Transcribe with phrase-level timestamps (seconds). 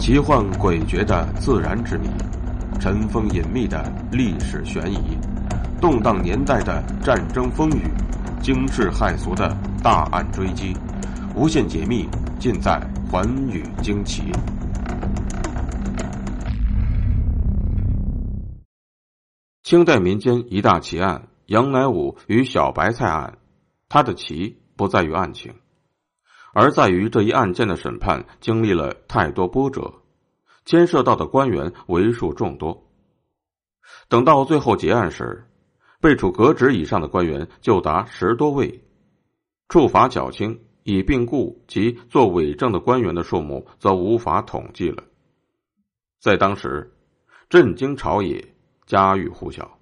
[0.00, 2.08] 奇幻诡谲的自然之谜，
[2.80, 5.18] 尘封隐秘的历史悬疑，
[5.78, 7.82] 动荡年代的战争风雨，
[8.40, 10.74] 惊世骇俗的大案追击，
[11.36, 12.08] 无限解密
[12.38, 14.22] 尽在《寰宇惊奇》。
[19.62, 23.36] 清代民间一大奇案——杨乃武与小白菜案，
[23.90, 25.52] 它的奇不在于案情。
[26.52, 30.02] 而在于这一案件的审判经历了太多波折，
[30.64, 32.90] 牵涉到的官员为数众多。
[34.08, 35.46] 等到最后结案时，
[36.00, 38.82] 被处革职以上的官员就达十多位，
[39.68, 45.04] 处罚较轻以病故及做伪证的官员的数目则无法统计了。
[46.18, 46.92] 在当时，
[47.48, 48.54] 震惊朝野，
[48.86, 49.78] 家喻户晓。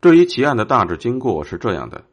[0.00, 2.04] 这一奇案的大致经过是这样的：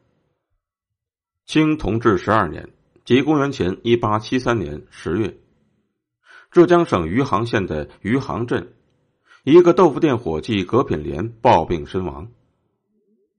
[1.44, 2.68] 清同治十二年。
[3.04, 5.36] 即公元前一八七三年十月，
[6.50, 8.72] 浙江省余杭县的余杭镇，
[9.44, 12.30] 一个豆腐店伙计葛品莲暴病身亡。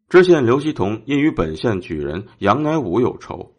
[0.08, 3.56] 知县刘希同因与本县举人杨乃武有仇，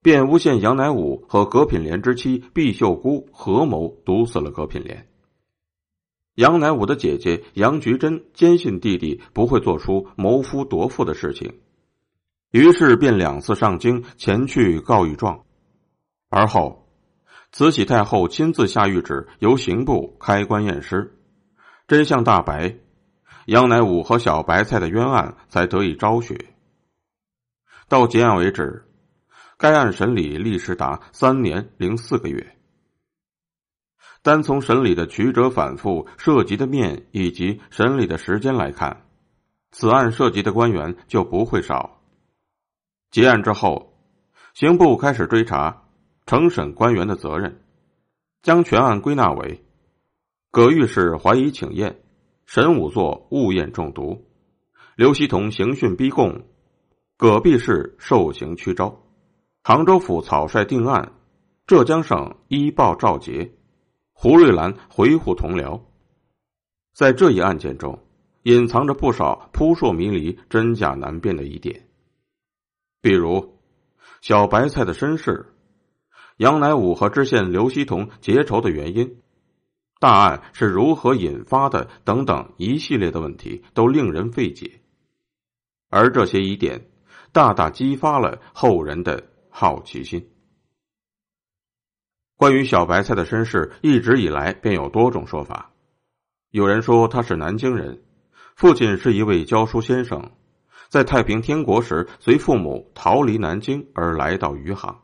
[0.00, 5.08] 便诬陷杨乃武和葛品莲之妻毕秀姑合谋毒死了葛品莲。
[6.36, 11.54] 杨乃武的姐姐杨菊珍坚信弟弟不会做出谋夫夺妇的事情。
[12.52, 15.42] 于是便两次上京前去告御状，
[16.28, 16.86] 而后
[17.50, 21.18] 慈禧太后亲自下谕旨，由刑部开棺验尸，
[21.88, 22.76] 真相大白，
[23.46, 26.50] 杨乃武和小白菜的冤案才得以昭雪。
[27.88, 28.86] 到结案为止，
[29.56, 32.58] 该案审理历时达三年零四个月。
[34.20, 39.06] 单从审理的曲折反复、涉及的面以及审理的时间来看，
[39.70, 42.01] 此案涉及的官员就不会少。
[43.12, 43.92] 结案之后，
[44.54, 45.82] 刑部开始追查
[46.24, 47.60] 承审官员的责任，
[48.40, 49.62] 将全案归纳为：
[50.50, 52.00] 葛御史怀疑请验，
[52.46, 54.24] 沈武作误验中毒，
[54.96, 56.46] 刘希同刑讯逼供，
[57.18, 59.02] 葛弼士受刑屈招，
[59.62, 61.12] 杭州府草率定案，
[61.66, 63.52] 浙江省依报召结，
[64.14, 65.82] 胡瑞兰回沪同僚。
[66.94, 68.02] 在这一案件中，
[68.44, 71.88] 隐藏着不少扑朔迷离、真假难辨的疑点。
[73.02, 73.58] 比如，
[74.20, 75.52] 小白菜的身世，
[76.36, 79.20] 杨乃武和知县刘希同结仇的原因，
[79.98, 84.80] 大案是如何引发的等等一系列的问题，都令人费解。
[85.90, 86.86] 而这些疑点，
[87.32, 90.30] 大大激发了后人的好奇心。
[92.36, 95.72] 关于小白菜的身世，一直以来便有多种说法。
[96.50, 98.04] 有人说他是南京人，
[98.54, 100.30] 父亲是一位教书先生。
[100.92, 105.00] 在太平天国时，随父母逃离南京而来到余杭。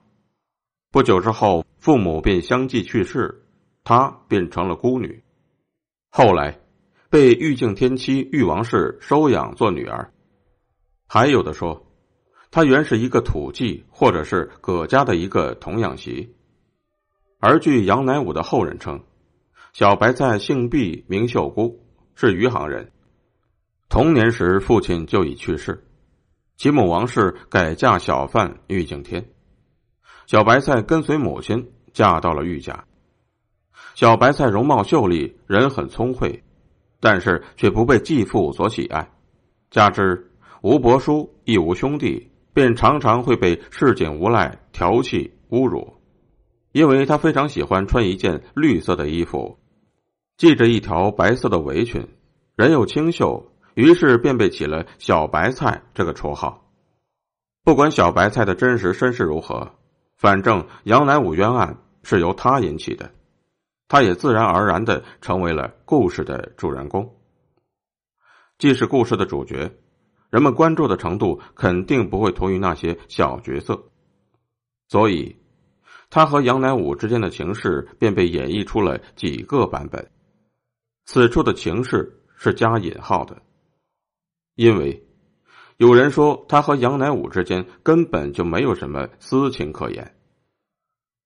[0.93, 3.47] 不久之后，父母便相继去世，
[3.85, 5.25] 她变成了孤女。
[6.11, 6.61] 后来，
[7.09, 10.13] 被玉敬天妻玉王氏收养做女儿。
[11.07, 11.87] 还有的说，
[12.51, 16.37] 她原是一个土妓，或者是葛家的一个童养媳。
[17.41, 19.03] 而据杨乃武的后人称，
[19.73, 21.81] 小白菜姓毕，名秀姑，
[22.15, 22.93] 是余杭人。
[23.89, 25.83] 童年时，父亲就已去世，
[26.59, 29.31] 其母王氏改嫁小贩玉敬天，
[30.27, 32.85] 小白菜跟随母亲嫁到了玉家。
[33.95, 36.45] 小白菜容貌秀丽，人很聪慧，
[37.01, 39.11] 但是却不被继父所喜爱，
[39.71, 45.95] 加之无伯叔亦无兄弟，便常常会被市井无赖调戏侮辱。
[46.73, 49.59] 因为他非常喜欢穿一件绿色的衣服，
[50.37, 52.07] 系着一条白色的围裙，
[52.55, 53.51] 人又清秀。
[53.79, 56.69] 于是便被起了“小白菜”这个绰号。
[57.63, 59.73] 不管小白菜的真实身世如何，
[60.17, 63.13] 反正杨乃武冤案是由他引起的，
[63.87, 67.09] 他也自然而然的成为了故事的主人公。
[68.59, 69.71] 既是故事的主角，
[70.29, 73.81] 人们关注的程度肯定不会同于那些小角色，
[74.89, 75.37] 所以
[76.11, 80.11] 他和杨乃武之间的情事便被演绎出了几个版本。
[81.05, 83.41] 此处的情事是加引号的。
[84.59, 85.07] 因为
[85.77, 90.17] 有人说他和杨乃武之间根本就没有什么私情可言。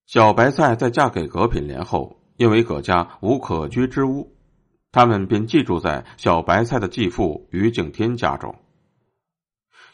[0.05, 4.37] 小白菜在嫁给葛品莲后，因为葛家无可居之屋，
[4.93, 8.55] 他们便寄住在小白菜的继父于敬天家中。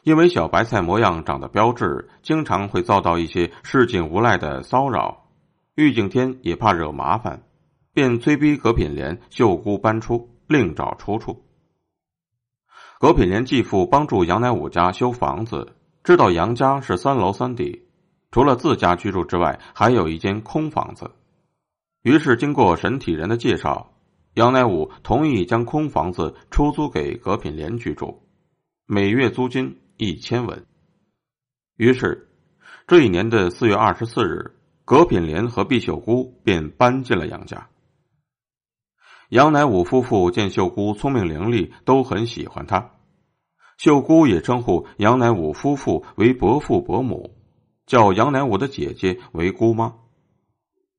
[0.03, 5.29] 因为小白菜模样长得标致，经常会遭到一些市井无赖的骚扰，
[5.77, 7.45] 于敬天也怕惹麻烦，
[7.93, 11.45] 便催逼葛品莲、秀姑搬出，另找出处。
[13.01, 17.87] 葛品莲继父帮助杨乃武家修房子，知道杨家是三楼三底，
[18.33, 21.13] 除了自家居住之外，还有一间空房子。
[22.03, 23.93] 于是经过沈体人的介绍，
[24.35, 28.21] 杨乃武同意将空房子出租给葛品莲居住，
[28.85, 30.67] 每月租金一千文。
[31.77, 32.29] 于是，
[32.89, 37.69] 这一年的四月二十四日，葛品莲和毕秀姑便搬进了杨家。
[39.29, 42.93] 杨乃武夫妇见秀姑聪明伶俐，都很喜欢她。
[43.77, 47.37] 秀姑也称呼杨乃武夫妇为伯父伯母，
[47.85, 49.93] 叫杨乃武的姐姐为姑妈。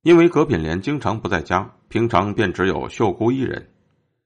[0.04, 3.72] 因为葛品莲经常不在家，平常便只有秀姑一人，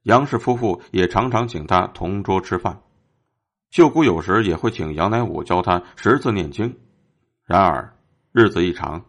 [0.03, 2.81] 杨氏夫妇也常常请她同桌吃饭。
[3.71, 6.75] 秀姑有时也会请杨乃武教她识字念经。
[7.45, 7.95] 然而
[8.33, 9.05] 日子一长。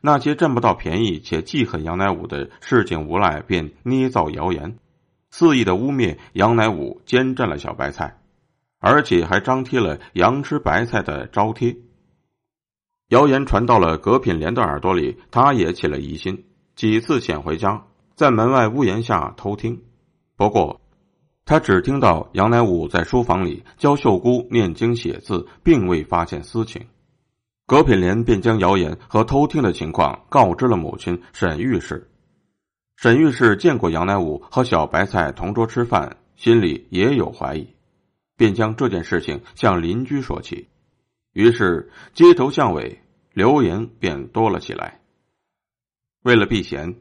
[0.00, 4.76] 那些占不到便宜且记恨杨乃武的市井无赖，便捏造谣言，
[5.30, 8.20] 肆意的污蔑杨乃武奸占了小白菜，
[8.78, 11.76] 而且还张贴了杨吃白菜的招贴。
[13.08, 16.44] 谣言传到了葛品莲的耳朵里，他也起了疑心，
[16.76, 19.82] 几次潜回家，在门外屋檐下偷听。
[20.36, 20.80] 不过，
[21.44, 26.86] 他只听到杨乃武在书房里教秀姑念经写字，并未发现私情。
[27.68, 32.08] 葛品莲便将谣言和偷听的情况告知了母亲沈玉氏。
[32.96, 37.74] 沈玉氏见过杨乃武和小白菜同桌吃饭，心里也有怀疑，
[38.38, 40.68] 便将这件事情向邻居说起。
[41.34, 43.02] 于是街头巷尾
[43.34, 45.02] 流言便多了起来。
[46.22, 46.94] 为了避嫌，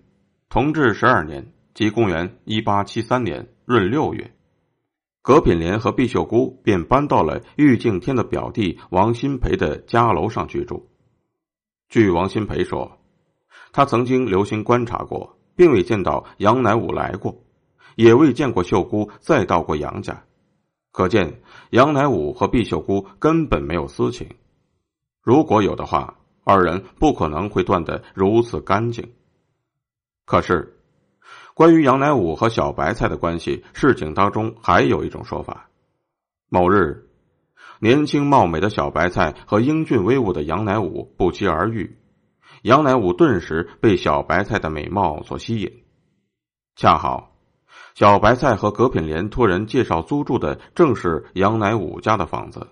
[0.49, 4.33] 同治十二年即公元一八七三年闰六月。
[5.27, 10.88] 葛品莲和毕秀姑便搬到了玉敬天的表弟王新培的家楼上居住。
[11.89, 12.97] 据王新培说，
[13.74, 17.44] 他曾经留心观察过，并未见到杨乃武来过，
[17.97, 20.24] 也未见过秀姑再到过杨家，
[20.94, 21.41] 可见
[21.71, 24.29] 杨乃武和毕秀姑根本没有私情。
[25.21, 29.12] 如果有的话，二人不可能会断得如此干净。
[30.25, 30.76] 可是。
[31.57, 35.71] 关于杨乃武和小白菜的关系，事情当中还有一种说法：
[36.50, 37.09] 某日，
[37.80, 41.98] 年轻貌美的小白菜和英俊威武的杨乃武不期而遇，
[42.62, 45.81] 杨乃武顿时被小白菜的美貌所吸引。
[46.75, 47.36] 恰好，
[47.95, 52.68] 小白菜和葛品莲托人介绍租住的正是杨乃武家的房子，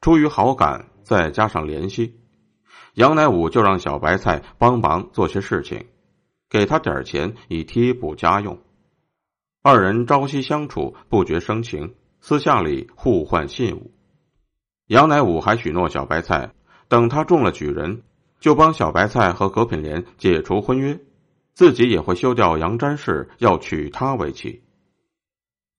[0.00, 2.20] 出于好感，再加上联系，
[2.94, 5.86] 杨乃武就让小白菜帮忙做些事情。
[6.52, 8.60] 给他点钱以贴补家用，
[9.62, 13.90] 二人朝夕相处，不觉生情，私下里互换信物。
[14.86, 16.52] 杨乃武还许诺小白菜，
[16.88, 18.02] 等他中了举人，
[18.38, 21.00] 就帮小白菜和葛品莲解除婚约，
[21.54, 24.62] 自己也会休掉杨占氏，要娶她为妻。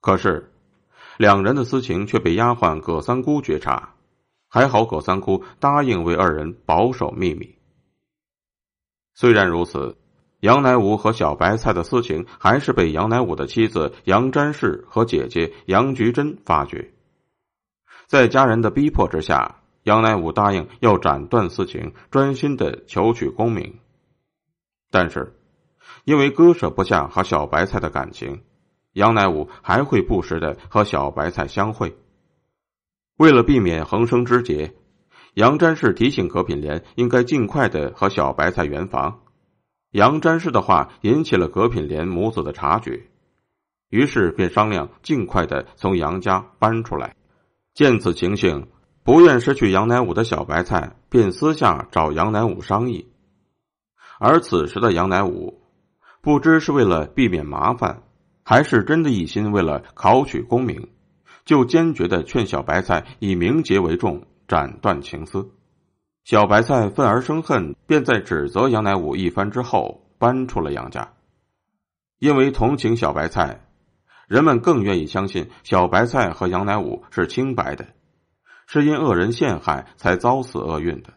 [0.02, 0.52] 可是，
[1.18, 3.94] 两人的私情却被丫鬟葛三姑觉察，
[4.50, 7.54] 还好葛三姑答应为二人保守秘密。
[9.14, 10.00] 虽然如此。
[10.44, 16.92] 杨乃武和小白菜的私情还是被杨乃武的妻子杨占氏和姐姐杨菊珍发觉，
[18.08, 23.80] 在家人的逼迫之下，杨乃武答应要斩断私情，专心的求取功名。
[24.92, 25.34] 但是，
[26.04, 28.42] 因为割舍不下和小白菜的感情，
[28.92, 31.96] 杨乃武还会不时的和小白菜相会。
[33.16, 34.74] 为了避免横生枝节，
[35.36, 39.22] 杨占氏提醒葛品莲应该尽快的和小白菜圆房。
[39.94, 43.04] 杨占氏的话引起了葛品莲母子的察觉，
[43.90, 47.16] 于是便商量尽快的从杨家搬出来。
[47.76, 48.70] 见此情形，
[49.04, 53.12] 不愿失去杨乃武的小白菜便私下找杨乃武商议。
[54.18, 55.62] 而此时的杨乃武，
[56.22, 58.02] 不知是为了避免麻烦，
[58.44, 60.90] 还是真的一心为了考取功名，
[61.46, 65.52] 就坚决的劝小白菜以名节为重，斩断情丝。
[66.24, 71.14] 小白菜愤而生恨，便在指责杨乃武一番之后，搬出了杨家。
[72.18, 73.68] 因为同情小白菜，
[74.30, 77.90] 人们更愿意相信小白菜和杨乃武是清白的，
[78.68, 81.14] 是因恶人陷害才遭此厄运的。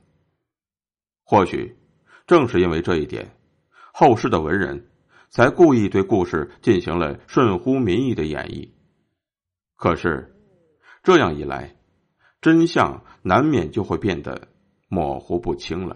[1.23, 1.79] 或许
[2.27, 3.37] 正是因为这一点，
[3.93, 4.91] 后世的文人
[5.31, 8.71] 才故意对故事进行了顺乎民意的演绎。
[9.77, 10.35] 可是
[11.05, 11.77] 这样一来，
[12.41, 14.49] 真相难免就会变得。
[14.89, 15.95] 模糊不清了。